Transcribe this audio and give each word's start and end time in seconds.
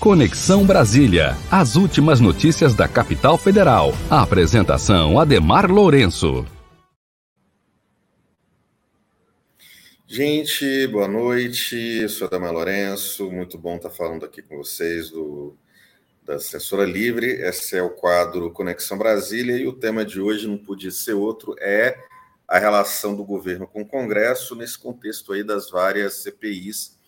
Conexão 0.00 0.64
Brasília. 0.64 1.36
As 1.50 1.76
últimas 1.76 2.20
notícias 2.20 2.74
da 2.74 2.88
capital 2.88 3.36
federal. 3.36 3.92
A 4.08 4.22
apresentação 4.22 5.20
Ademar 5.20 5.70
Lourenço. 5.70 6.46
Gente, 10.06 10.86
boa 10.86 11.06
noite. 11.06 11.76
Eu 11.76 12.08
sou 12.08 12.26
Ademar 12.26 12.50
Lourenço. 12.50 13.30
Muito 13.30 13.58
bom 13.58 13.76
estar 13.76 13.90
falando 13.90 14.24
aqui 14.24 14.40
com 14.40 14.56
vocês 14.56 15.10
do 15.10 15.54
da 16.24 16.38
Censura 16.38 16.86
Livre. 16.86 17.26
Esse 17.26 17.76
é 17.76 17.82
o 17.82 17.90
quadro 17.90 18.50
Conexão 18.52 18.96
Brasília 18.96 19.58
e 19.58 19.66
o 19.66 19.72
tema 19.74 20.02
de 20.02 20.18
hoje 20.18 20.48
não 20.48 20.56
podia 20.56 20.90
ser 20.90 21.12
outro, 21.12 21.54
é 21.58 21.98
a 22.48 22.58
relação 22.58 23.14
do 23.14 23.24
governo 23.24 23.66
com 23.66 23.82
o 23.82 23.86
Congresso 23.86 24.54
nesse 24.54 24.78
contexto 24.78 25.32
aí 25.32 25.44
das 25.44 25.70
várias 25.70 26.22
CPIs 26.22 26.99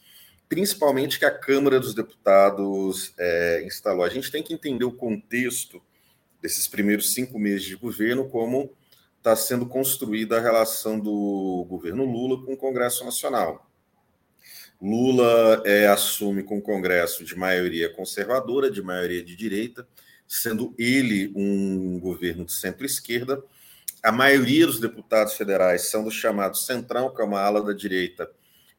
principalmente 0.53 1.19
que 1.19 1.25
a 1.25 1.31
Câmara 1.31 1.81
dos 1.81 1.95
Deputados 1.95 3.15
é, 3.17 3.65
instalou. 3.65 4.05
A 4.05 4.11
gente 4.11 4.31
tem 4.31 4.43
que 4.43 4.53
entender 4.53 4.85
o 4.85 4.93
contexto 4.93 5.81
desses 6.43 6.69
primeiros 6.69 7.15
cinco 7.15 7.39
meses 7.39 7.65
de 7.65 7.75
governo, 7.75 8.29
como 8.29 8.71
está 9.17 9.35
sendo 9.35 9.65
construída 9.65 10.37
a 10.37 10.43
relação 10.43 11.01
do 11.01 11.65
governo 11.71 12.05
Lula 12.05 12.45
com 12.45 12.53
o 12.53 12.57
Congresso 12.59 13.03
Nacional. 13.03 13.67
Lula 14.79 15.63
é, 15.65 15.87
assume 15.87 16.43
com 16.43 16.59
o 16.59 16.63
Congresso 16.63 17.25
de 17.25 17.35
maioria 17.35 17.89
conservadora, 17.89 18.71
de 18.71 18.83
maioria 18.83 19.25
de 19.25 19.35
direita, 19.35 19.89
sendo 20.29 20.75
ele 20.79 21.33
um 21.35 21.99
governo 21.99 22.45
de 22.45 22.53
centro-esquerda. 22.53 23.43
A 24.03 24.13
maioria 24.13 24.67
dos 24.67 24.79
deputados 24.79 25.33
federais 25.33 25.89
são 25.89 26.05
do 26.05 26.11
chamado 26.11 26.59
Centrão, 26.59 27.09
que 27.09 27.23
é 27.23 27.25
uma 27.25 27.41
ala 27.41 27.65
da 27.65 27.73
direita 27.73 28.31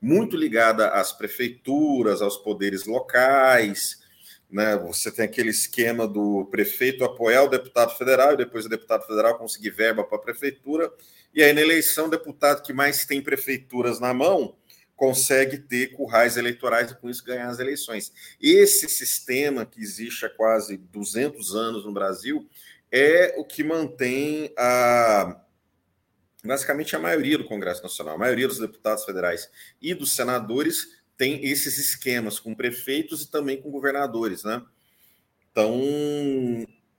muito 0.03 0.35
ligada 0.35 0.89
às 0.89 1.13
prefeituras, 1.13 2.21
aos 2.21 2.35
poderes 2.35 2.83
locais. 2.83 4.01
Né? 4.51 4.75
Você 4.79 5.09
tem 5.09 5.23
aquele 5.23 5.49
esquema 5.49 6.05
do 6.05 6.45
prefeito 6.51 7.05
apoiar 7.05 7.43
o 7.43 7.49
deputado 7.49 7.97
federal 7.97 8.33
e 8.33 8.37
depois 8.37 8.65
o 8.65 8.69
deputado 8.69 9.07
federal 9.07 9.37
conseguir 9.37 9.69
verba 9.69 10.03
para 10.03 10.17
a 10.17 10.21
prefeitura. 10.21 10.91
E 11.33 11.41
aí, 11.41 11.53
na 11.53 11.61
eleição, 11.61 12.07
o 12.07 12.09
deputado 12.09 12.61
que 12.61 12.73
mais 12.73 13.05
tem 13.05 13.21
prefeituras 13.21 14.01
na 14.01 14.13
mão 14.13 14.57
consegue 14.93 15.57
ter 15.57 15.93
currais 15.93 16.35
eleitorais 16.35 16.91
e, 16.91 16.95
com 16.97 17.09
isso, 17.09 17.23
ganhar 17.23 17.47
as 17.47 17.59
eleições. 17.59 18.11
Esse 18.41 18.89
sistema 18.89 19.65
que 19.65 19.79
existe 19.79 20.25
há 20.25 20.29
quase 20.29 20.75
200 20.75 21.55
anos 21.55 21.85
no 21.85 21.93
Brasil 21.93 22.45
é 22.91 23.35
o 23.37 23.45
que 23.45 23.63
mantém 23.63 24.53
a, 24.57 25.41
basicamente 26.43 26.95
a 26.95 26.99
maioria 26.99 27.37
do 27.37 27.45
Congresso 27.45 27.81
Nacional, 27.81 28.15
a 28.15 28.19
maioria 28.19 28.47
dos 28.47 28.59
deputados 28.59 29.05
federais 29.05 29.49
e 29.81 29.93
dos 29.93 30.15
senadores 30.15 31.01
tem 31.17 31.45
esses 31.45 31.77
esquemas 31.77 32.39
com 32.39 32.53
prefeitos 32.53 33.21
e 33.21 33.31
também 33.31 33.61
com 33.61 33.71
governadores, 33.71 34.43
né? 34.43 34.61
Então, 35.51 35.79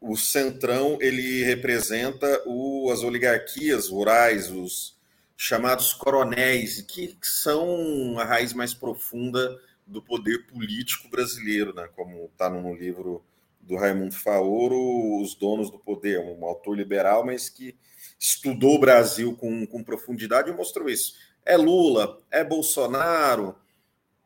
o 0.00 0.16
Centrão 0.16 0.96
ele 1.00 1.42
representa 1.42 2.42
o, 2.46 2.90
as 2.92 3.02
oligarquias 3.02 3.88
rurais, 3.88 4.50
os 4.50 4.96
chamados 5.36 5.92
coronéis, 5.92 6.80
que 6.82 7.16
são 7.22 8.18
a 8.18 8.24
raiz 8.24 8.52
mais 8.52 8.72
profunda 8.72 9.60
do 9.86 10.00
poder 10.00 10.46
político 10.46 11.08
brasileiro, 11.08 11.74
né? 11.74 11.88
Como 11.94 12.26
está 12.26 12.48
no 12.48 12.74
livro 12.74 13.24
do 13.60 13.76
Raimundo 13.76 14.14
Faoro, 14.14 15.20
Os 15.20 15.34
Donos 15.34 15.70
do 15.70 15.78
Poder, 15.78 16.20
um 16.20 16.44
autor 16.44 16.76
liberal, 16.76 17.24
mas 17.26 17.48
que 17.48 17.76
estudou 18.18 18.76
o 18.76 18.80
Brasil 18.80 19.36
com, 19.36 19.66
com 19.66 19.82
profundidade 19.82 20.50
e 20.50 20.54
mostrou 20.54 20.88
isso. 20.88 21.14
É 21.44 21.56
Lula, 21.56 22.22
é 22.30 22.42
Bolsonaro, 22.42 23.54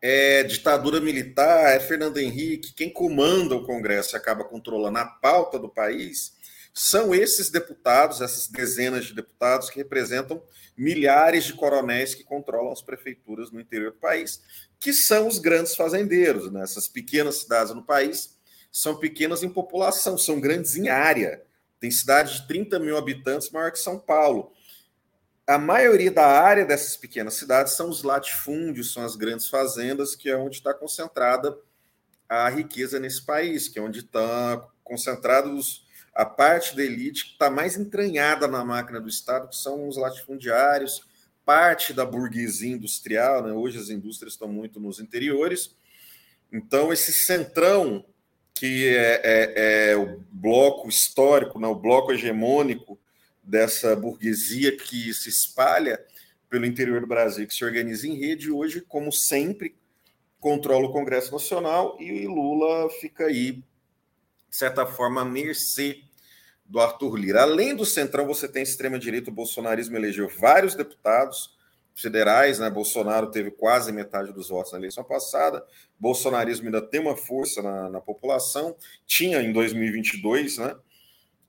é 0.01 0.45
ditadura 0.45 1.01
militar, 1.01 1.75
é 1.75 1.81
Fernando 1.81 2.19
Henrique, 2.19 2.73
quem 2.73 2.91
comanda 2.91 3.57
o 3.57 3.65
Congresso 3.65 4.15
e 4.15 4.17
acaba 4.17 4.45
controlando 4.45 4.99
a 4.99 5.05
pauta 5.05 5.59
do 5.59 5.69
país, 5.69 6.37
são 6.73 7.13
esses 7.13 7.51
deputados, 7.51 8.21
essas 8.21 8.47
dezenas 8.47 9.07
de 9.07 9.15
deputados 9.15 9.69
que 9.69 9.79
representam 9.79 10.41
milhares 10.77 11.45
de 11.45 11.55
coronéis 11.55 12.15
que 12.15 12.23
controlam 12.23 12.73
as 12.73 12.81
prefeituras 12.81 13.51
no 13.51 13.61
interior 13.61 13.91
do 13.91 13.99
país, 13.99 14.41
que 14.79 14.93
são 14.93 15.27
os 15.27 15.41
grandes 15.41 15.75
fazendeiros. 15.75 16.51
Né? 16.53 16.63
Essas 16.63 16.87
pequenas 16.87 17.41
cidades 17.41 17.75
no 17.75 17.83
país 17.83 18.37
são 18.71 18.97
pequenas 18.97 19.43
em 19.43 19.49
população, 19.49 20.17
são 20.17 20.39
grandes 20.41 20.77
em 20.77 20.89
área. 20.89 21.43
Tem 21.81 21.91
cidade 21.91 22.35
de 22.35 22.49
30 22.49 22.79
mil 22.79 22.97
habitantes 22.97 23.51
maior 23.51 23.71
que 23.71 23.79
São 23.79 23.99
Paulo. 23.99 24.53
A 25.47 25.59
maioria 25.59 26.11
da 26.11 26.27
área 26.27 26.65
dessas 26.65 26.97
pequenas 26.97 27.35
cidades 27.35 27.75
são 27.75 27.89
os 27.89 28.03
latifúndios, 28.03 28.93
são 28.93 29.05
as 29.05 29.17
grandes 29.17 29.49
fazendas, 29.49 30.15
que 30.15 30.29
é 30.29 30.37
onde 30.37 30.57
está 30.57 30.75
concentrada 30.75 31.57
a 32.29 32.49
riqueza 32.51 33.01
nesse 33.01 33.25
país, 33.25 33.69
que 33.69 33.79
é 33.79 33.83
onde 33.83 34.01
está 34.01 34.63
concentrados 34.85 35.87
a 36.15 36.27
parte 36.27 36.77
da 36.77 36.83
elite 36.83 37.27
que 37.27 37.33
está 37.33 37.49
mais 37.49 37.77
entranhada 37.77 38.49
na 38.49 38.65
máquina 38.65 39.01
do 39.01 39.09
Estado, 39.09 39.49
que 39.49 39.57
são 39.57 39.89
os 39.89 39.97
latifundiários, 39.97 41.01
parte 41.45 41.95
da 41.95 42.05
burguesia 42.05 42.75
industrial, 42.75 43.43
né? 43.43 43.53
hoje 43.53 43.79
as 43.79 43.89
indústrias 43.89 44.35
estão 44.35 44.49
muito 44.49 44.79
nos 44.81 44.99
interiores. 44.99 45.75
Então, 46.53 46.93
esse 46.93 47.13
centrão 47.13 48.05
que 48.59 48.89
é, 48.89 49.21
é, 49.23 49.91
é, 49.91 49.97
o 49.97 50.21
bloco 50.33 50.89
histórico, 50.89 51.61
né, 51.61 51.69
o 51.69 51.77
bloco 51.77 52.13
hegemônico 52.13 52.99
dessa 53.41 53.95
burguesia 53.95 54.77
que 54.77 55.15
se 55.15 55.29
espalha 55.29 56.05
pelo 56.51 56.67
interior 56.67 57.01
do 57.01 57.07
Brasil, 57.07 57.47
que 57.47 57.55
se 57.55 57.65
organiza 57.65 58.09
em 58.09 58.19
rede, 58.19 58.51
hoje, 58.51 58.81
como 58.81 59.13
sempre, 59.13 59.77
controla 60.41 60.87
o 60.87 60.93
Congresso 60.93 61.31
Nacional 61.31 61.97
e 62.01 62.27
Lula 62.27 62.91
fica 63.01 63.27
aí, 63.27 63.53
de 63.53 64.57
certa 64.57 64.85
forma, 64.85 65.21
à 65.21 65.25
mercê 65.25 66.01
do 66.65 66.81
Arthur 66.81 67.15
Lira. 67.15 67.43
Além 67.43 67.77
do 67.77 67.87
Centrão, 67.87 68.27
você 68.27 68.49
tem 68.49 68.65
extrema-direita, 68.65 69.31
o 69.31 69.35
bolsonarismo 69.35 69.97
elegeu 69.97 70.29
vários 70.29 70.75
deputados, 70.75 71.57
federais, 72.01 72.59
né? 72.59 72.71
Bolsonaro 72.71 73.31
teve 73.31 73.51
quase 73.51 73.93
metade 73.93 74.33
dos 74.33 74.49
votos 74.49 74.73
na 74.73 74.79
eleição 74.79 75.05
passada. 75.05 75.65
Bolsonarismo 75.99 76.67
ainda 76.67 76.81
tem 76.81 77.01
uma 77.01 77.17
força 77.17 77.61
na, 77.63 77.89
na 77.89 78.01
população, 78.01 78.77
tinha 79.07 79.43
em 79.43 79.53
2022, 79.53 80.59
né? 80.59 80.77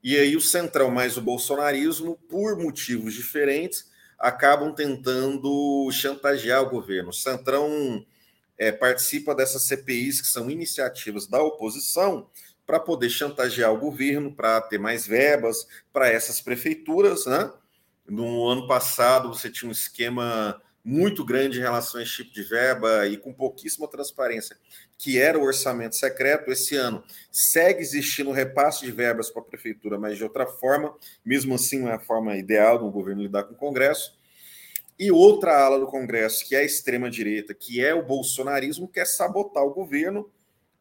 E 0.04 0.18
aí 0.18 0.36
o 0.36 0.42
centrão 0.42 0.90
mais 0.90 1.18
o 1.18 1.22
bolsonarismo, 1.22 2.18
por 2.30 2.58
motivos 2.58 3.14
diferentes, 3.14 3.90
acabam 4.18 4.74
tentando 4.74 5.90
chantagear 5.92 6.62
o 6.64 6.70
governo. 6.70 7.10
O 7.10 7.14
centrão 7.14 8.06
é, 8.58 8.72
participa 8.72 9.36
dessas 9.36 9.64
CPIs 9.64 10.22
que 10.22 10.28
são 10.28 10.50
iniciativas 10.50 11.28
da 11.28 11.42
oposição 11.42 12.30
para 12.66 12.80
poder 12.80 13.10
chantagear 13.10 13.74
o 13.74 13.80
governo, 13.80 14.34
para 14.34 14.62
ter 14.62 14.78
mais 14.78 15.08
verbas 15.08 15.68
para 15.92 16.08
essas 16.08 16.40
prefeituras, 16.40 17.26
né? 17.26 17.52
No 18.10 18.48
ano 18.48 18.68
passado, 18.68 19.30
você 19.30 19.50
tinha 19.50 19.70
um 19.70 19.72
esquema 19.72 20.62
muito 20.84 21.24
grande 21.26 21.60
em 21.60 21.62
relação 21.62 22.00
a 22.00 22.04
esse 22.04 22.18
tipo 22.18 22.34
de 22.34 22.44
verba 22.44 23.06
e 23.06 23.18
com 23.18 23.34
pouquíssima 23.34 23.88
transparência, 23.88 24.58
que 24.98 25.20
era 25.20 25.38
o 25.38 25.44
orçamento 25.44 25.96
secreto. 25.96 26.52
Esse 26.52 26.76
ano 26.76 27.04
segue 27.32 27.82
existindo 27.82 28.32
repasse 28.32 28.86
de 28.86 28.92
verbas 28.92 29.30
para 29.30 29.42
a 29.42 29.46
prefeitura, 29.46 30.00
mas 30.00 30.18
de 30.18 30.24
outra 30.24 30.48
forma, 30.48 30.96
mesmo 31.24 31.54
assim, 31.54 31.80
não 31.80 31.90
é 31.90 31.96
a 31.96 32.00
forma 32.00 32.36
ideal 32.38 32.80
do 32.80 32.90
governo 32.90 33.22
lidar 33.22 33.44
com 33.44 33.54
o 33.54 33.58
Congresso. 33.58 34.18
E 34.98 35.12
outra 35.12 35.58
ala 35.64 35.80
do 35.80 35.88
Congresso, 35.88 36.46
que 36.46 36.56
é 36.56 36.60
a 36.60 36.66
extrema-direita, 36.66 37.54
que 37.54 37.84
é 37.84 37.94
o 37.94 38.06
bolsonarismo, 38.06 38.88
quer 38.88 39.06
sabotar 39.06 39.64
o 39.64 39.74
governo 39.74 40.30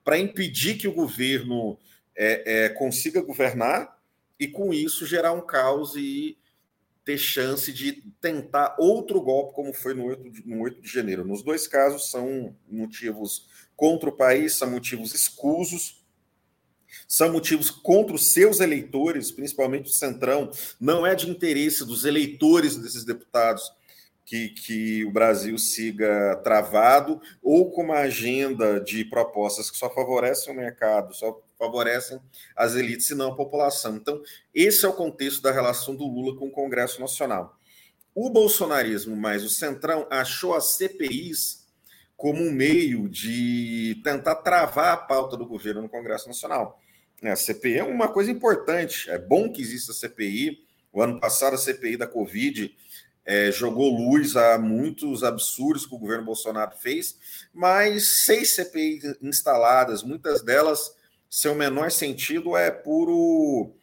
para 0.02 0.18
impedir 0.18 0.76
que 0.76 0.88
o 0.88 0.92
governo 0.92 1.78
é, 2.16 2.64
é, 2.64 2.68
consiga 2.70 3.20
governar 3.20 3.96
e, 4.40 4.48
com 4.48 4.72
isso, 4.72 5.06
gerar 5.06 5.32
um 5.32 5.40
caos 5.40 5.94
e 5.94 6.36
ter 7.08 7.16
chance 7.16 7.72
de 7.72 8.02
tentar 8.20 8.76
outro 8.78 9.18
golpe, 9.18 9.54
como 9.54 9.72
foi 9.72 9.94
no 9.94 10.04
8, 10.04 10.30
de, 10.30 10.46
no 10.46 10.60
8 10.60 10.82
de 10.82 10.92
janeiro. 10.92 11.24
Nos 11.24 11.42
dois 11.42 11.66
casos, 11.66 12.10
são 12.10 12.54
motivos 12.70 13.48
contra 13.74 14.10
o 14.10 14.12
país, 14.12 14.56
são 14.58 14.70
motivos 14.70 15.14
escusos, 15.14 16.04
são 17.06 17.32
motivos 17.32 17.70
contra 17.70 18.14
os 18.14 18.30
seus 18.34 18.60
eleitores, 18.60 19.32
principalmente 19.32 19.88
o 19.88 19.94
Centrão. 19.94 20.50
Não 20.78 21.06
é 21.06 21.14
de 21.14 21.30
interesse 21.30 21.82
dos 21.82 22.04
eleitores 22.04 22.76
desses 22.76 23.06
deputados 23.06 23.72
que, 24.26 24.50
que 24.50 25.02
o 25.06 25.10
Brasil 25.10 25.56
siga 25.56 26.38
travado 26.44 27.22
ou 27.42 27.70
com 27.70 27.84
uma 27.84 28.00
agenda 28.00 28.78
de 28.78 29.02
propostas 29.06 29.70
que 29.70 29.78
só 29.78 29.88
favorecem 29.88 30.52
o 30.52 30.56
mercado, 30.56 31.14
só 31.14 31.40
favorecem 31.58 32.20
as 32.56 32.74
elites 32.74 33.10
e 33.10 33.14
não 33.14 33.32
a 33.32 33.36
população. 33.36 33.96
Então, 33.96 34.22
esse 34.54 34.84
é 34.84 34.88
o 34.88 34.92
contexto 34.92 35.42
da 35.42 35.50
relação 35.50 35.94
do 35.96 36.06
Lula 36.06 36.38
com 36.38 36.46
o 36.46 36.52
Congresso 36.52 37.00
Nacional. 37.00 37.58
O 38.14 38.30
bolsonarismo 38.30 39.16
mais 39.16 39.44
o 39.44 39.50
Centrão 39.50 40.06
achou 40.10 40.54
as 40.54 40.76
CPIs 40.76 41.66
como 42.16 42.42
um 42.42 42.50
meio 42.50 43.08
de 43.08 44.00
tentar 44.02 44.36
travar 44.36 44.92
a 44.92 44.96
pauta 44.96 45.36
do 45.36 45.46
governo 45.46 45.82
no 45.82 45.88
Congresso 45.88 46.26
Nacional. 46.26 46.80
A 47.22 47.36
CPI 47.36 47.78
é 47.78 47.84
uma 47.84 48.08
coisa 48.08 48.30
importante, 48.30 49.08
é 49.10 49.18
bom 49.18 49.50
que 49.50 49.62
exista 49.62 49.92
a 49.92 49.94
CPI. 49.94 50.64
O 50.92 51.02
ano 51.02 51.20
passado, 51.20 51.54
a 51.54 51.58
CPI 51.58 51.96
da 51.96 52.06
Covid 52.06 52.74
é, 53.24 53.52
jogou 53.52 53.94
luz 53.94 54.36
a 54.36 54.58
muitos 54.58 55.22
absurdos 55.22 55.84
que 55.84 55.94
o 55.94 55.98
governo 55.98 56.24
Bolsonaro 56.24 56.76
fez, 56.76 57.16
mas 57.52 58.24
seis 58.24 58.54
CPIs 58.54 59.16
instaladas, 59.20 60.02
muitas 60.02 60.42
delas, 60.42 60.92
seu 61.30 61.54
menor 61.54 61.90
sentido 61.90 62.56
é 62.56 62.70
puro 62.70 63.74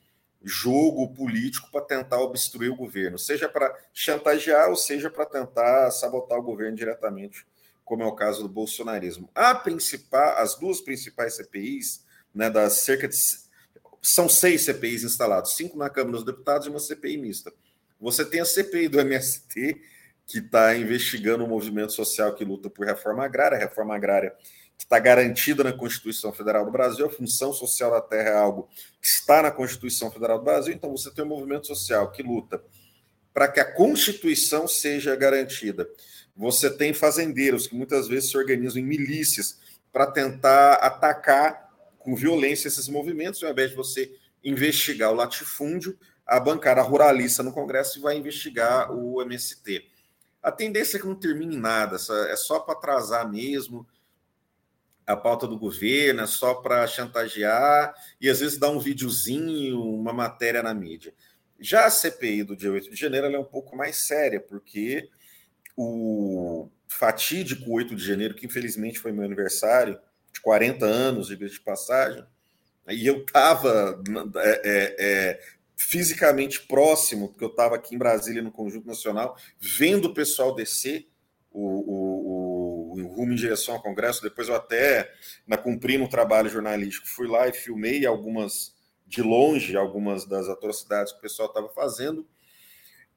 jogo 0.44 1.12
político 1.13 1.69
para 1.71 1.81
tentar 1.81 2.19
obstruir 2.19 2.69
o 2.69 2.75
governo, 2.75 3.18
seja 3.18 3.50
para 3.50 3.75
chantagear 3.94 4.69
ou 4.69 4.75
seja 4.75 5.09
para 5.09 5.25
tentar 5.25 5.89
sabotar 5.92 6.38
o 6.38 6.44
governo 6.44 6.77
diretamente, 6.77 7.45
como 7.83 8.03
é 8.03 8.06
o 8.06 8.15
caso 8.15 8.44
do 8.44 8.50
bolsonarismo. 8.50 9.30
A 9.33 9.56
principal, 9.56 10.38
as 10.38 10.56
duas 10.56 10.81
principais 10.81 11.36
CPIs, 11.36 12.06
né, 12.33 12.50
das 12.50 12.74
cerca 12.74 13.07
de 13.07 13.15
são 14.01 14.30
seis 14.30 14.65
CPIs 14.65 15.03
instalados, 15.03 15.56
cinco 15.56 15.80
na 15.80 15.89
Câmara 15.89 16.18
dos 16.18 16.24
Deputados 16.24 16.68
e 16.68 16.69
uma 16.69 16.80
CPI 16.80 17.18
mista. 17.18 17.51
Você 18.00 18.24
tem 18.24 18.39
a 18.39 18.45
CPI 18.45 18.88
do 18.88 19.00
MST, 19.00 19.81
que 20.27 20.38
está 20.38 20.75
investigando 20.75 21.44
o 21.44 21.47
movimento 21.47 21.92
social 21.92 22.36
que 22.36 22.45
luta 22.45 22.69
por 22.69 22.86
reforma 22.86 23.25
agrária, 23.25 23.57
a 23.57 23.59
reforma 23.59 23.95
agrária 23.95 24.36
está 24.83 25.00
garantida 25.00 25.63
na 25.63 25.74
Constituição 25.74 26.31
Federal 26.31 26.66
do 26.66 26.72
Brasil, 26.72 27.06
a 27.06 27.10
função 27.10 27.51
social 27.54 27.92
da 27.92 28.01
terra 28.01 28.30
é 28.30 28.38
algo 28.38 28.69
que 29.01 29.07
está 29.07 29.42
na 29.42 29.51
Constituição 29.51 30.12
Federal 30.12 30.38
do 30.38 30.45
Brasil, 30.45 30.74
então 30.74 30.92
você 30.92 31.12
tem 31.12 31.25
um 31.25 31.30
movimento 31.30 31.68
social 31.68 32.12
que 32.12 32.22
luta 32.22 32.63
para 33.33 33.50
que 33.50 33.60
a 33.60 33.66
Constituição 33.66 34.66
seja 34.66 35.13
garantida. 35.13 35.86
Você 36.38 36.69
tem 36.69 36.94
fazendeiros 36.94 37.68
que 37.68 37.75
muitas 37.75 38.07
vezes 38.07 38.30
se 38.30 38.38
organizam 38.38 38.81
em 38.81 38.86
milícias 38.86 39.60
para 39.92 40.07
tentar 40.07 40.75
atacar 40.75 41.69
com 42.00 42.16
violência 42.16 42.69
esses 42.69 42.88
movimentos, 42.88 43.44
ao 43.44 43.51
invés 43.51 43.71
de 43.71 43.75
você 43.75 44.16
investigar 44.42 45.12
o 45.12 45.16
latifúndio, 45.16 45.98
a 46.25 46.39
bancada 46.39 46.81
ruralista 46.81 47.44
no 47.44 47.51
Congresso 47.51 48.00
vai 48.00 48.18
investigar 48.18 48.92
o 48.92 49.21
MST. 49.21 49.86
A 50.42 50.51
tendência 50.51 50.98
é 50.98 51.00
que 51.00 51.07
não 51.07 51.16
termine 51.16 51.57
nada, 51.57 51.98
é 52.30 52.36
só 52.36 52.60
para 52.60 52.74
atrasar 52.74 53.30
mesmo, 53.30 53.86
a 55.06 55.16
pauta 55.16 55.48
do 55.48 55.57
governo, 55.57 56.22
é 56.22 56.28
só 56.28 56.56
para 56.56 56.88
chantagear 56.88 57.94
e 58.19 58.30
às 58.30 58.40
vezes 58.40 58.57
dar 58.57 58.69
um 58.69 58.80
videozinho, 58.80 59.81
uma 59.81 60.12
matéria 60.12 60.63
na 60.63 60.74
mídia. 60.74 61.13
Já 61.60 61.86
a 61.86 61.90
CPI 61.90 62.44
do 62.44 62.56
dia 62.56 62.72
8 62.72 62.90
de 62.90 62.96
janeiro 62.96 63.28
é 63.28 63.40
um 63.40 63.46
pouco 63.46 63.75
mais 63.75 63.96
séria, 63.98 64.40
porque 64.40 65.10
o 65.78 66.69
fatídico 66.88 67.72
8 67.72 67.96
de 67.96 68.06
janeiro, 68.06 68.34
que 68.34 68.46
infelizmente 68.46 69.00
foi 69.00 69.12
meu 69.12 69.24
aniversário, 69.24 70.00
de 70.31 70.42
40 70.42 70.86
anos 70.86 71.28
de 71.28 71.38
de 71.38 71.60
passagem, 71.60 72.25
e 72.90 73.07
eu 73.07 73.22
estava 73.22 74.02
é, 74.38 74.62
é, 74.63 74.96
é, 75.00 75.42
fisicamente 75.75 76.62
próximo, 76.68 77.30
porque 77.30 77.44
eu 77.44 77.50
estava 77.50 77.75
aqui 77.75 77.96
em 77.96 77.98
Brasília, 77.98 78.42
no 78.42 78.52
Conjunto 78.52 78.88
Nacional, 78.88 79.38
vendo 79.60 80.06
o 80.06 80.13
pessoal 80.13 80.54
descer 80.54 81.07
o, 81.52 81.62
o 81.62 82.34
rumo 83.15 83.33
em 83.33 83.35
direção 83.35 83.75
ao 83.75 83.81
Congresso. 83.81 84.21
Depois 84.21 84.47
eu 84.47 84.56
até, 84.56 85.12
na 85.47 85.57
cumprindo 85.57 86.03
um 86.03 86.09
trabalho 86.09 86.50
jornalístico, 86.50 87.07
fui 87.07 87.27
lá 87.27 87.47
e 87.47 87.53
filmei 87.53 88.06
algumas 88.06 88.75
de 89.07 89.21
longe, 89.21 89.77
algumas 89.77 90.25
das 90.25 90.50
atrocidades 90.50 91.13
que 91.13 91.19
o 91.19 91.21
pessoal 91.21 91.47
estava 91.47 91.69
fazendo. 91.69 92.27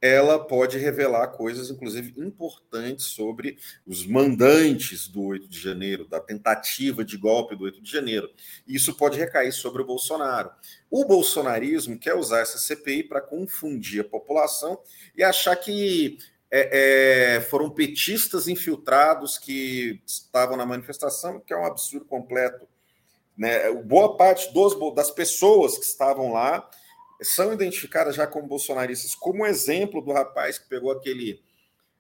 Ela 0.01 0.39
pode 0.39 0.79
revelar 0.79 1.27
coisas, 1.29 1.71
inclusive, 1.71 2.15
importantes 2.17 3.07
sobre 3.07 3.59
os 3.85 4.07
mandantes 4.07 5.09
do 5.09 5.25
8 5.25 5.49
de 5.49 5.59
janeiro, 5.59 6.07
da 6.07 6.21
tentativa 6.21 7.05
de 7.05 7.17
golpe 7.17 7.57
do 7.57 7.65
8 7.65 7.83
de 7.83 7.91
janeiro. 7.91 8.31
Isso 8.65 8.95
pode 8.95 9.19
recair 9.19 9.53
sobre 9.53 9.83
o 9.83 9.85
Bolsonaro. 9.85 10.53
O 10.89 11.05
bolsonarismo 11.05 11.99
quer 11.99 12.15
usar 12.15 12.41
essa 12.41 12.59
CPI 12.59 13.03
para 13.03 13.21
confundir 13.21 14.03
a 14.03 14.09
população 14.09 14.81
e 15.17 15.25
achar 15.25 15.57
que 15.57 16.17
é, 16.51 17.37
é, 17.37 17.41
foram 17.43 17.71
petistas 17.71 18.49
infiltrados 18.49 19.37
que 19.39 20.01
estavam 20.07 20.57
na 20.57 20.65
manifestação, 20.65 21.41
que 21.41 21.53
é 21.53 21.57
um 21.57 21.67
absurdo 21.67 22.07
completo. 22.07 22.67
Né? 23.37 23.71
Boa 23.83 24.17
parte 24.17 24.53
dos, 24.53 24.75
das 24.95 25.11
pessoas 25.11 25.77
que 25.77 25.85
estavam 25.85 26.33
lá 26.33 26.69
são 27.23 27.53
identificadas 27.53 28.15
já 28.15 28.27
como 28.27 28.49
bolsonaristas, 28.49 29.15
como 29.15 29.45
exemplo 29.47 30.01
do 30.01 30.13
rapaz 30.13 30.59
que 30.59 30.69
pegou 30.69 30.91
aquele 30.91 31.43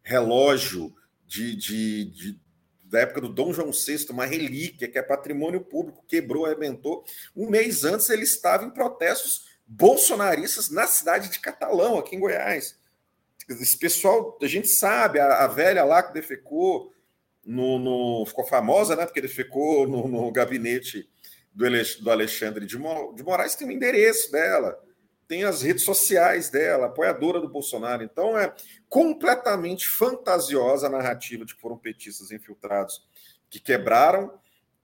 relógio 0.02 0.94
de, 1.26 1.54
de, 1.54 2.04
de, 2.06 2.40
da 2.84 3.00
época 3.00 3.20
do 3.20 3.28
Dom 3.28 3.52
João 3.52 3.70
VI, 3.70 4.06
uma 4.10 4.24
relíquia 4.24 4.88
que 4.88 4.98
é 4.98 5.02
patrimônio 5.02 5.60
público, 5.60 6.04
quebrou, 6.06 6.46
arrebentou. 6.46 7.04
Um 7.36 7.50
mês 7.50 7.84
antes 7.84 8.08
ele 8.08 8.22
estava 8.22 8.64
em 8.64 8.70
protestos 8.70 9.46
bolsonaristas 9.66 10.70
na 10.70 10.86
cidade 10.86 11.28
de 11.28 11.38
Catalão, 11.40 11.98
aqui 11.98 12.16
em 12.16 12.20
Goiás. 12.20 12.77
Esse 13.48 13.78
pessoal, 13.78 14.38
a 14.42 14.46
gente 14.46 14.68
sabe, 14.68 15.18
a, 15.18 15.44
a 15.44 15.46
velha 15.46 15.84
lá 15.84 16.02
que 16.02 16.12
defecou 16.12 16.92
no, 17.44 17.78
no, 17.78 18.26
ficou 18.26 18.44
famosa, 18.44 18.94
né? 18.94 19.06
Porque 19.06 19.22
defecou 19.22 19.88
no, 19.88 20.06
no 20.06 20.30
gabinete 20.30 21.08
do, 21.54 21.64
do 22.02 22.10
Alexandre 22.10 22.66
de, 22.66 22.76
de 22.76 23.22
Moraes, 23.24 23.54
tem 23.54 23.66
o 23.66 23.72
endereço 23.72 24.30
dela, 24.30 24.78
tem 25.26 25.44
as 25.44 25.62
redes 25.62 25.82
sociais 25.82 26.50
dela, 26.50 26.86
apoiadora 26.86 27.40
do 27.40 27.48
Bolsonaro. 27.48 28.02
Então 28.02 28.38
é 28.38 28.54
completamente 28.88 29.88
fantasiosa 29.88 30.86
a 30.86 30.90
narrativa 30.90 31.44
de 31.44 31.54
que 31.54 31.60
foram 31.60 31.76
petistas 31.76 32.30
infiltrados 32.30 33.06
que 33.50 33.58
quebraram. 33.58 34.32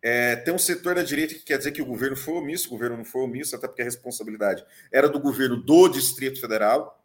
É, 0.03 0.37
tem 0.37 0.53
um 0.53 0.59
setor 0.59 0.95
da 0.95 1.03
direita 1.03 1.35
que 1.35 1.45
quer 1.45 1.57
dizer 1.57 1.73
que 1.73 1.81
o 1.81 1.87
governo 1.87 2.17
foi 2.17 2.35
omisso, 2.35 2.69
o 2.69 2.71
governo 2.73 2.97
não 2.97 3.05
foi 3.05 3.23
omisso, 3.23 3.57
até 3.57 3.67
porque 3.67 3.81
a 3.81 3.87
responsabilidade 3.87 4.65
era 4.93 5.09
do 5.09 5.19
governo 5.19 5.57
do 5.57 5.89
Distrito 5.89 6.41
Federal. 6.41 7.03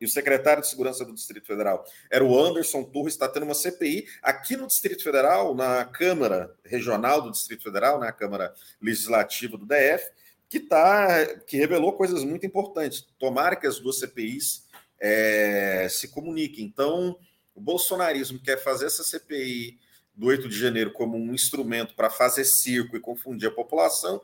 E 0.00 0.04
o 0.04 0.08
secretário 0.08 0.62
de 0.62 0.68
Segurança 0.68 1.04
do 1.04 1.14
Distrito 1.14 1.46
Federal 1.46 1.84
era 2.10 2.24
o 2.24 2.38
Anderson 2.38 2.84
Torres, 2.84 3.14
está 3.14 3.28
tendo 3.28 3.44
uma 3.44 3.54
CPI 3.54 4.06
aqui 4.22 4.56
no 4.56 4.66
Distrito 4.66 5.02
Federal, 5.02 5.54
na 5.54 5.84
Câmara 5.84 6.54
Regional 6.64 7.22
do 7.22 7.30
Distrito 7.30 7.62
Federal, 7.62 7.98
na 7.98 8.12
Câmara 8.12 8.52
Legislativa 8.80 9.56
do 9.56 9.64
DF, 9.64 10.10
que, 10.48 10.60
tá, 10.60 11.26
que 11.46 11.56
revelou 11.56 11.92
coisas 11.94 12.22
muito 12.24 12.46
importantes. 12.46 13.06
Tomara 13.18 13.56
que 13.56 13.66
as 13.66 13.78
duas 13.78 13.98
CPIs 13.98 14.66
é, 15.00 15.88
se 15.90 16.08
comuniquem. 16.08 16.64
Então, 16.64 17.18
o 17.54 17.60
bolsonarismo 17.60 18.38
quer 18.38 18.62
fazer 18.62 18.86
essa 18.86 19.02
CPI 19.02 19.78
do 20.14 20.26
8 20.26 20.48
de 20.48 20.58
janeiro 20.58 20.92
como 20.92 21.16
um 21.16 21.34
instrumento 21.34 21.94
para 21.94 22.08
fazer 22.08 22.44
circo 22.44 22.96
e 22.96 23.00
confundir 23.00 23.48
a 23.48 23.54
população 23.54 24.20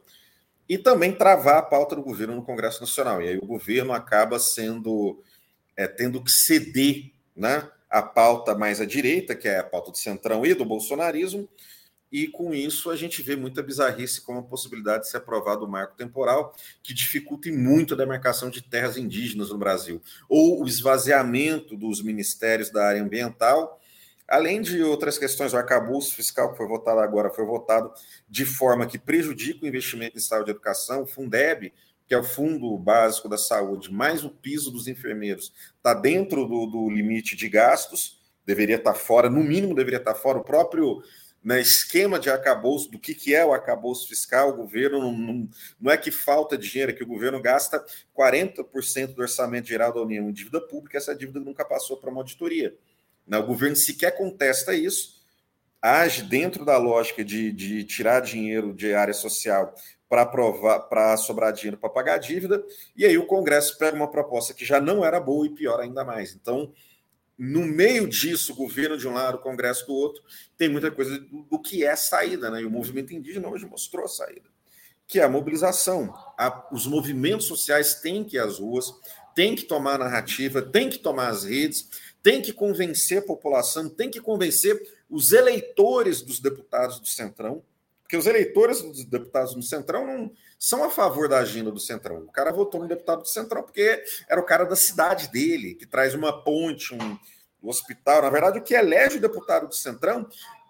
e 0.69 0.79
também 0.79 1.13
travar 1.13 1.59
a 1.59 1.63
pauta 1.63 1.95
do 1.95 2.03
governo 2.03 2.37
no 2.37 2.43
Congresso 2.43 2.81
Nacional. 2.81 3.21
E 3.21 3.29
aí 3.29 3.37
o 3.37 3.47
governo 3.47 3.93
acaba 3.93 4.39
sendo 4.39 5.23
é, 5.77 5.87
tendo 5.87 6.23
que 6.23 6.31
ceder 6.31 7.13
né, 7.35 7.69
a 7.89 8.03
pauta 8.03 8.55
mais 8.55 8.81
à 8.81 8.85
direita, 8.85 9.35
que 9.35 9.49
é 9.49 9.59
a 9.59 9.65
pauta 9.65 9.91
do 9.91 9.99
centrão 9.99 10.45
e 10.45 10.55
do 10.55 10.65
bolsonarismo, 10.65 11.49
e 12.13 12.29
com 12.29 12.53
isso 12.53 12.91
a 12.91 12.97
gente 12.97 13.23
vê 13.23 13.35
muita 13.35 13.63
bizarrice 13.63 14.21
como 14.21 14.41
a 14.41 14.43
possibilidade 14.43 15.05
de 15.05 15.11
ser 15.11 15.17
aprovado 15.17 15.65
o 15.65 15.69
marco 15.69 15.97
temporal, 15.97 16.55
que 16.83 16.93
dificulta 16.93 17.51
muito 17.51 17.95
a 17.95 17.97
demarcação 17.97 18.51
de 18.51 18.61
terras 18.61 18.99
indígenas 18.99 19.49
no 19.49 19.57
Brasil, 19.57 20.01
ou 20.29 20.63
o 20.63 20.69
esvaziamento 20.69 21.75
dos 21.75 22.03
ministérios 22.03 22.71
da 22.71 22.87
área 22.87 23.03
ambiental, 23.03 23.81
além 24.29 24.61
de 24.61 24.83
outras 24.83 25.17
questões, 25.17 25.55
o 25.55 25.57
arcabouço 25.57 26.15
fiscal 26.15 26.53
que 26.53 26.59
foi 26.59 26.67
votado 26.67 27.01
agora 27.01 27.31
foi 27.31 27.47
votado 27.47 27.91
de 28.29 28.45
forma 28.45 28.87
que 28.87 28.99
prejudica 28.99 29.65
o 29.65 29.69
investimento 29.69 30.19
em 30.19 30.21
saúde 30.21 30.51
e 30.51 30.53
educação, 30.53 31.03
o 31.03 31.07
Fundeb, 31.07 31.73
que 32.13 32.17
é 32.17 32.19
o 32.19 32.23
Fundo 32.23 32.77
Básico 32.77 33.27
da 33.27 33.39
Saúde, 33.39 33.91
mais 33.91 34.23
o 34.23 34.29
piso 34.29 34.71
dos 34.71 34.87
enfermeiros, 34.87 35.51
está 35.75 35.95
dentro 35.95 36.45
do, 36.47 36.67
do, 36.67 36.91
limite 36.91 37.35
de 37.35 37.49
gastos, 37.49 38.21
deveria 38.45 38.77
estar 38.77 38.93
tá 38.93 38.99
fora, 38.99 39.31
no 39.31 39.43
mínimo 39.43 39.75
deveria 39.75 39.97
estar 39.97 40.13
tá 40.13 40.21
fora. 40.21 40.37
O 40.37 40.45
próprio 40.45 41.03
né, 41.43 41.59
esquema 41.59 42.19
de 42.19 42.29
arcabouço, 42.29 42.91
do 42.91 42.99
que, 42.99 43.15
que 43.15 43.35
é 43.35 43.43
o 43.47 43.55
arcabouço 43.55 44.07
fiscal, 44.07 44.51
o 44.51 44.57
governo 44.57 45.01
não, 45.01 45.13
não, 45.13 45.49
não 45.81 45.91
é 45.91 45.97
que 45.97 46.11
falta 46.11 46.59
dinheiro, 46.59 46.93
é 46.93 46.95
que 46.95 47.03
o 47.03 47.07
governo 47.07 47.41
gasta 47.41 47.83
40% 48.15 49.15
do 49.15 49.23
orçamento 49.23 49.69
geral 49.69 49.91
da 49.91 50.03
União 50.03 50.29
em 50.29 50.33
dívida 50.35 50.61
pública, 50.61 50.99
essa 50.99 51.15
dívida 51.17 51.41
nunca 51.41 51.65
passou 51.65 51.97
para 51.97 52.11
uma 52.11 52.21
auditoria. 52.21 52.77
Né, 53.27 53.39
o 53.39 53.47
governo 53.47 53.75
sequer 53.75 54.15
contesta 54.19 54.75
isso, 54.75 55.23
age 55.81 56.25
dentro 56.25 56.63
da 56.63 56.77
lógica 56.77 57.25
de, 57.25 57.51
de 57.51 57.85
tirar 57.85 58.21
dinheiro 58.21 58.75
de 58.75 58.93
área 58.93 59.15
social 59.15 59.75
para 60.13 60.23
aprovar, 60.23 60.79
para 60.91 61.17
sobrar 61.17 61.55
dinheiro 61.55 61.79
para 61.79 61.89
pagar 61.89 62.17
a 62.17 62.19
dívida, 62.19 62.63
e 62.95 63.07
aí 63.07 63.17
o 63.17 63.25
Congresso 63.25 63.79
pega 63.79 63.97
uma 63.97 64.11
proposta 64.11 64.53
que 64.53 64.63
já 64.63 64.79
não 64.79 65.03
era 65.03 65.19
boa 65.19 65.47
e 65.47 65.49
pior 65.49 65.81
ainda 65.81 66.05
mais. 66.05 66.35
Então, 66.35 66.71
no 67.39 67.63
meio 67.65 68.07
disso, 68.07 68.53
o 68.53 68.55
governo 68.55 68.99
de 68.99 69.09
um 69.09 69.15
lado, 69.15 69.37
o 69.37 69.41
Congresso 69.41 69.87
do 69.87 69.95
outro, 69.95 70.23
tem 70.59 70.69
muita 70.69 70.91
coisa 70.91 71.19
do, 71.19 71.45
do 71.45 71.59
que 71.59 71.83
é 71.83 71.97
saída, 71.97 72.51
né? 72.51 72.61
E 72.61 72.67
o 72.67 72.71
movimento 72.71 73.15
indígena 73.15 73.49
hoje 73.49 73.65
mostrou 73.65 74.05
a 74.05 74.09
saída, 74.09 74.51
que 75.07 75.19
é 75.19 75.23
a 75.23 75.31
mobilização. 75.31 76.13
A, 76.37 76.69
os 76.71 76.87
movimentos 76.87 77.47
sociais 77.47 77.95
têm 77.95 78.23
que 78.23 78.37
ir 78.37 78.41
às 78.41 78.59
ruas, 78.59 78.93
têm 79.35 79.55
que 79.55 79.63
tomar 79.63 79.95
a 79.95 80.05
narrativa, 80.05 80.61
têm 80.61 80.91
que 80.91 80.99
tomar 80.99 81.29
as 81.29 81.45
redes, 81.45 81.89
têm 82.23 82.43
que 82.43 82.53
convencer 82.53 83.21
a 83.21 83.27
população, 83.27 83.89
têm 83.89 84.11
que 84.11 84.21
convencer 84.21 84.79
os 85.09 85.33
eleitores 85.33 86.21
dos 86.21 86.39
deputados 86.39 87.01
do 87.01 87.07
Centrão 87.07 87.65
porque 88.13 88.19
os 88.19 88.27
eleitores 88.27 88.83
dos 88.83 89.07
deputados 89.07 89.55
do 89.55 89.63
Centrão 89.63 90.07
não 90.07 90.31
são 90.59 90.85
a 90.85 90.91
favor 90.91 91.31
da 91.31 91.39
agenda 91.39 91.71
do 91.71 91.81
Centrão. 91.81 92.19
O 92.19 92.31
cara 92.31 92.53
votou 92.53 92.83
no 92.83 92.87
deputado 92.87 93.23
do 93.23 93.29
Centrão 93.29 93.63
porque 93.63 94.05
era 94.29 94.39
o 94.39 94.45
cara 94.45 94.65
da 94.65 94.77
cidade 94.77 95.33
dele, 95.33 95.75
que 95.75 95.87
traz 95.87 96.13
uma 96.13 96.45
ponte, 96.45 96.95
um, 96.95 96.99
do 96.99 97.71
hospital. 97.71 98.21
Na 98.21 98.29
verdade, 98.29 98.59
o 98.59 98.63
que 98.63 98.75
elege 98.75 99.17
o 99.17 99.21
deputado 99.21 99.67
do 99.67 99.75
Centrão 99.75 100.29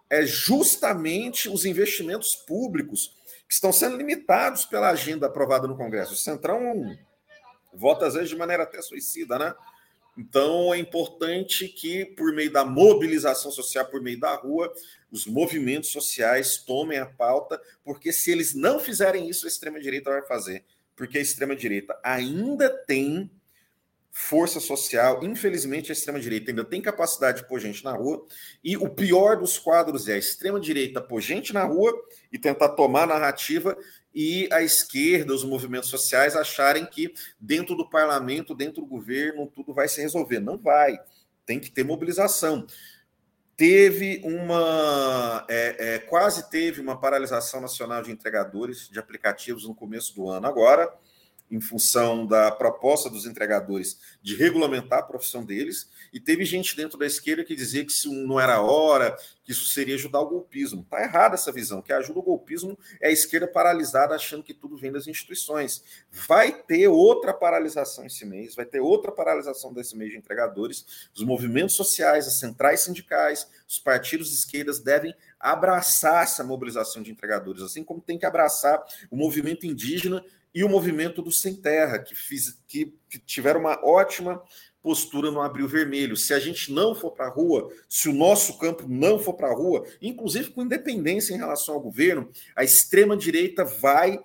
é 0.08 0.24
justamente 0.24 1.48
os 1.48 1.64
investimentos 1.64 2.36
públicos 2.36 3.12
que 3.48 3.54
estão 3.54 3.72
sendo 3.72 3.96
limitados 3.96 4.64
pela 4.64 4.90
agenda 4.90 5.26
aprovada 5.26 5.66
no 5.66 5.76
Congresso. 5.76 6.12
O 6.12 6.16
Centrão 6.16 6.96
vota, 7.74 8.06
às 8.06 8.14
vezes, 8.14 8.28
de 8.28 8.36
maneira 8.36 8.62
até 8.62 8.80
suicida, 8.80 9.36
né? 9.36 9.52
Então, 10.16 10.74
é 10.74 10.78
importante 10.78 11.68
que, 11.68 12.04
por 12.04 12.32
meio 12.34 12.52
da 12.52 12.64
mobilização 12.64 13.50
social, 13.50 13.86
por 13.86 14.00
meio 14.02 14.20
da 14.20 14.34
rua, 14.34 14.72
os 15.10 15.26
movimentos 15.26 15.90
sociais 15.90 16.58
tomem 16.58 16.98
a 16.98 17.06
pauta, 17.06 17.60
porque 17.84 18.12
se 18.12 18.30
eles 18.30 18.54
não 18.54 18.78
fizerem 18.78 19.28
isso, 19.28 19.46
a 19.46 19.48
extrema-direita 19.48 20.10
vai 20.10 20.22
fazer. 20.22 20.64
Porque 20.94 21.18
a 21.18 21.20
extrema-direita 21.20 21.98
ainda 22.02 22.68
tem 22.68 23.30
força 24.10 24.60
social. 24.60 25.24
Infelizmente, 25.24 25.90
a 25.90 25.94
extrema-direita 25.94 26.50
ainda 26.50 26.64
tem 26.64 26.82
capacidade 26.82 27.40
de 27.40 27.48
pôr 27.48 27.58
gente 27.58 27.82
na 27.82 27.92
rua. 27.92 28.26
E 28.62 28.76
o 28.76 28.90
pior 28.90 29.38
dos 29.38 29.58
quadros 29.58 30.06
é 30.06 30.14
a 30.14 30.18
extrema-direita 30.18 31.00
pôr 31.00 31.20
gente 31.20 31.54
na 31.54 31.64
rua 31.64 31.90
e 32.30 32.38
tentar 32.38 32.68
tomar 32.70 33.04
a 33.04 33.06
narrativa, 33.06 33.76
e 34.14 34.48
a 34.52 34.62
esquerda, 34.62 35.32
os 35.32 35.44
movimentos 35.44 35.88
sociais 35.88 36.36
acharem 36.36 36.84
que 36.84 37.14
dentro 37.40 37.74
do 37.74 37.88
parlamento, 37.88 38.54
dentro 38.54 38.82
do 38.82 38.86
governo, 38.86 39.46
tudo 39.46 39.72
vai 39.72 39.88
se 39.88 40.00
resolver. 40.00 40.40
Não 40.40 40.58
vai. 40.58 40.98
Tem 41.46 41.58
que 41.58 41.70
ter 41.70 41.84
mobilização. 41.84 42.66
Teve 43.56 44.20
uma. 44.24 45.46
É, 45.48 45.94
é, 45.94 45.98
quase 45.98 46.50
teve 46.50 46.80
uma 46.80 46.98
paralisação 46.98 47.60
nacional 47.60 48.02
de 48.02 48.10
entregadores 48.10 48.88
de 48.88 48.98
aplicativos 48.98 49.66
no 49.66 49.74
começo 49.74 50.14
do 50.14 50.28
ano. 50.28 50.46
Agora 50.46 50.92
em 51.52 51.60
função 51.60 52.26
da 52.26 52.50
proposta 52.50 53.10
dos 53.10 53.26
entregadores 53.26 54.00
de 54.22 54.34
regulamentar 54.34 55.00
a 55.00 55.02
profissão 55.02 55.44
deles, 55.44 55.86
e 56.12 56.20
teve 56.20 56.44
gente 56.44 56.76
dentro 56.76 56.98
da 56.98 57.06
esquerda 57.06 57.42
que 57.42 57.54
dizia 57.56 57.84
que 57.84 57.90
isso 57.90 58.12
não 58.12 58.38
era 58.38 58.60
hora, 58.60 59.16
que 59.42 59.50
isso 59.50 59.64
seria 59.66 59.94
ajudar 59.94 60.20
o 60.20 60.28
golpismo. 60.28 60.82
Está 60.82 61.02
errada 61.02 61.34
essa 61.34 61.50
visão, 61.50 61.80
que 61.80 61.92
ajuda 61.92 62.18
o 62.18 62.22
golpismo 62.22 62.78
é 63.00 63.08
a 63.08 63.10
esquerda 63.10 63.48
paralisada 63.48 64.14
achando 64.14 64.42
que 64.42 64.52
tudo 64.52 64.76
vem 64.76 64.92
das 64.92 65.06
instituições. 65.06 65.82
Vai 66.10 66.52
ter 66.52 66.88
outra 66.88 67.32
paralisação 67.32 68.04
esse 68.04 68.26
mês, 68.26 68.54
vai 68.54 68.66
ter 68.66 68.80
outra 68.80 69.10
paralisação 69.10 69.72
desse 69.72 69.96
mês 69.96 70.10
de 70.10 70.18
entregadores. 70.18 71.08
Os 71.14 71.24
movimentos 71.24 71.76
sociais, 71.76 72.26
as 72.26 72.38
centrais 72.38 72.80
sindicais, 72.80 73.48
os 73.66 73.78
partidos 73.78 74.28
de 74.28 74.34
esquerdas 74.34 74.80
devem 74.80 75.14
abraçar 75.40 76.24
essa 76.24 76.44
mobilização 76.44 77.02
de 77.02 77.10
entregadores, 77.10 77.62
assim 77.62 77.82
como 77.82 78.00
tem 78.00 78.18
que 78.18 78.26
abraçar 78.26 78.82
o 79.10 79.16
movimento 79.16 79.66
indígena 79.66 80.22
e 80.54 80.62
o 80.62 80.68
movimento 80.68 81.22
do 81.22 81.32
Sem 81.32 81.56
Terra, 81.56 81.98
que, 81.98 82.14
fiz, 82.14 82.58
que, 82.68 82.94
que 83.08 83.18
tiveram 83.18 83.60
uma 83.60 83.80
ótima 83.82 84.42
postura 84.82 85.30
no 85.30 85.40
Abril 85.40 85.68
Vermelho. 85.68 86.16
Se 86.16 86.34
a 86.34 86.40
gente 86.40 86.72
não 86.72 86.94
for 86.94 87.12
para 87.12 87.26
a 87.26 87.30
rua, 87.30 87.72
se 87.88 88.08
o 88.08 88.12
nosso 88.12 88.58
campo 88.58 88.86
não 88.88 89.18
for 89.18 89.34
para 89.34 89.48
a 89.48 89.54
rua, 89.54 89.86
inclusive 90.00 90.50
com 90.50 90.62
independência 90.62 91.32
em 91.32 91.38
relação 91.38 91.74
ao 91.74 91.80
governo, 91.80 92.30
a 92.56 92.64
extrema-direita 92.64 93.64
vai, 93.64 94.18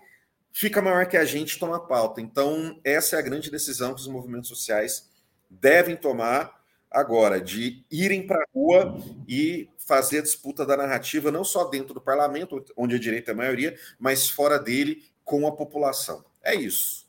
fica 0.51 0.81
maior 0.81 1.05
que 1.07 1.15
a 1.15 1.25
gente 1.25 1.59
toma 1.59 1.79
pauta. 1.79 2.19
Então, 2.19 2.79
essa 2.83 3.15
é 3.15 3.19
a 3.19 3.21
grande 3.21 3.51
decisão 3.51 3.93
que 3.93 4.01
os 4.01 4.07
movimentos 4.07 4.49
sociais 4.49 5.09
devem 5.49 5.95
tomar 5.95 6.57
agora, 6.89 7.39
de 7.39 7.85
irem 7.91 8.25
para 8.25 8.39
a 8.39 8.47
rua 8.53 8.97
e 9.27 9.69
fazer 9.77 10.19
a 10.19 10.23
disputa 10.23 10.65
da 10.65 10.75
narrativa, 10.75 11.31
não 11.31 11.43
só 11.43 11.65
dentro 11.65 11.93
do 11.93 12.01
parlamento, 12.01 12.63
onde 12.75 12.95
a 12.95 12.99
direita 12.99 13.31
é 13.31 13.33
a 13.33 13.37
maioria, 13.37 13.77
mas 13.99 14.29
fora 14.29 14.57
dele 14.57 15.03
com 15.23 15.45
a 15.45 15.51
população. 15.51 16.25
É 16.41 16.55
isso. 16.55 17.06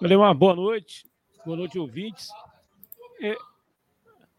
Valeu, 0.00 0.20
uma 0.20 0.34
boa 0.34 0.54
noite. 0.54 1.06
Boa 1.44 1.56
noite, 1.56 1.78
ouvintes. 1.78 2.28
É, 3.20 3.36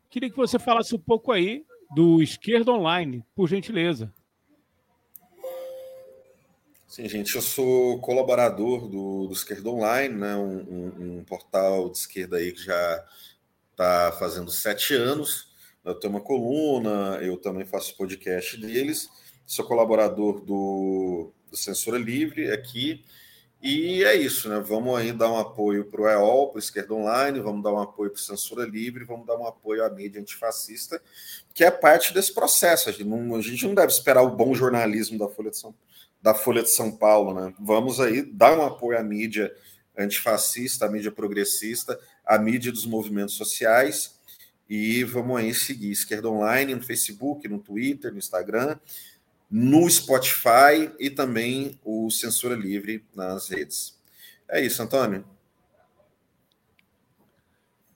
queria 0.10 0.30
que 0.30 0.36
você 0.36 0.60
falasse 0.60 0.96
um 0.96 1.00
pouco 1.00 1.32
aí 1.32 1.66
do 1.96 2.22
Esquerda 2.22 2.72
Online, 2.72 3.24
por 3.36 3.48
gentileza. 3.48 4.14
Sim, 6.88 7.08
gente, 7.08 7.36
eu 7.36 7.42
sou 7.42 8.00
colaborador 8.00 8.88
do, 8.88 9.28
do 9.28 9.34
Esquerda 9.34 9.70
Online, 9.70 10.14
né, 10.16 10.36
um, 10.36 10.58
um, 10.60 11.18
um 11.20 11.24
portal 11.24 11.90
de 11.90 11.98
esquerda 11.98 12.38
aí 12.38 12.52
que 12.52 12.64
já 12.64 13.06
está 13.72 14.12
fazendo 14.18 14.52
sete 14.52 14.94
anos. 14.94 15.54
Eu 15.84 15.96
tenho 15.96 16.14
uma 16.14 16.22
coluna, 16.22 17.20
eu 17.22 17.38
também 17.38 17.66
faço 17.66 17.96
podcast 17.96 18.58
deles 18.58 19.10
sou 19.48 19.66
colaborador 19.66 20.42
do, 20.42 21.32
do 21.50 21.58
Censura 21.58 21.98
Livre 21.98 22.52
aqui. 22.52 23.04
E 23.62 24.04
é 24.04 24.16
isso, 24.16 24.50
né? 24.50 24.60
Vamos 24.60 24.96
aí 24.98 25.12
dar 25.12 25.32
um 25.32 25.38
apoio 25.38 25.86
para 25.86 26.02
o 26.02 26.08
EOL, 26.08 26.50
para 26.50 26.58
o 26.58 26.60
Esquerda 26.60 26.94
Online, 26.94 27.40
vamos 27.40 27.64
dar 27.64 27.74
um 27.74 27.80
apoio 27.80 28.12
para 28.12 28.22
Censura 28.22 28.66
Livre, 28.66 29.04
vamos 29.04 29.26
dar 29.26 29.36
um 29.36 29.48
apoio 29.48 29.84
à 29.84 29.90
mídia 29.90 30.22
antifascista, 30.22 31.02
que 31.56 31.64
é 31.64 31.72
parte 31.72 32.14
desse 32.14 32.34
processo. 32.34 32.88
A 32.88 32.92
gente 32.92 33.06
não, 33.06 33.36
a 33.36 33.42
gente 33.42 33.66
não 33.66 33.74
deve 33.74 33.92
esperar 33.92 34.22
o 34.22 34.36
bom 34.36 34.54
jornalismo 34.54 35.18
da 35.18 35.28
Folha 35.28 35.50
de 35.50 35.58
São, 35.58 35.74
da 36.22 36.36
Folha 36.36 36.62
de 36.62 36.70
São 36.70 36.96
Paulo, 36.96 37.34
né? 37.34 37.52
Vamos 37.60 38.00
aí 38.00 38.22
dar 38.22 38.58
um 38.58 38.64
apoio 38.64 39.00
à 39.00 39.04
mídia 39.04 39.52
antifascista, 39.98 40.86
à 40.86 40.90
mídia 40.90 41.12
progressista, 41.12 42.00
à 42.24 42.38
mídia 42.38 42.72
dos 42.72 42.86
movimentos 42.86 43.36
sociais, 43.36 44.20
e 44.70 45.04
vamos 45.04 45.36
aí 45.36 45.52
seguir 45.54 45.92
Esquerda 45.92 46.30
Online 46.30 46.76
no 46.76 46.84
Facebook, 46.84 47.48
no 47.48 47.58
Twitter, 47.58 48.12
no 48.12 48.20
Instagram 48.20 48.78
no 49.50 49.90
Spotify 49.90 50.92
e 51.00 51.10
também 51.10 51.80
o 51.84 52.10
Censura 52.10 52.56
Livre 52.56 53.06
nas 53.16 53.50
redes. 53.50 53.98
É 54.50 54.62
isso, 54.62 54.82
Antônio. 54.82 55.26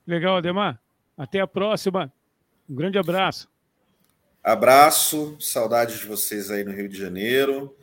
Legal, 0.06 0.38
Ademar. 0.38 0.82
Até 1.18 1.40
a 1.40 1.48
próxima. 1.48 2.12
Um 2.70 2.76
grande 2.76 2.98
abraço. 2.98 3.50
Abraço, 4.44 5.38
saudades 5.40 6.00
de 6.00 6.06
vocês 6.06 6.50
aí 6.50 6.64
no 6.64 6.72
Rio 6.72 6.90
de 6.90 6.98
Janeiro. 6.98 7.76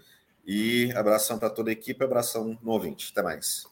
E 0.46 0.90
abração 0.92 1.38
para 1.38 1.50
toda 1.50 1.70
a 1.70 1.72
equipe, 1.72 2.02
abração 2.02 2.58
no 2.62 2.72
ouvinte. 2.72 3.10
Até 3.12 3.22
mais. 3.22 3.66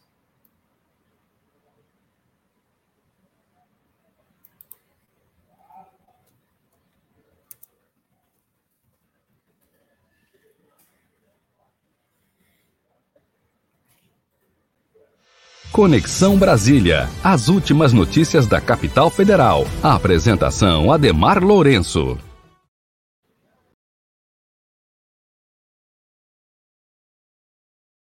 Conexão 15.77 16.39
Brasília. 16.39 17.07
As 17.23 17.49
últimas 17.49 17.93
notícias 17.93 18.47
da 18.47 18.63
capital 18.63 19.11
federal. 19.11 19.67
A 19.83 19.95
apresentação 19.95 20.91
Ademar 20.91 21.45
Lourenço. 21.45 22.17